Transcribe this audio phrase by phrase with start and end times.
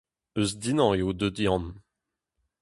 [0.37, 1.65] Eus Dinan eo deuet Yann.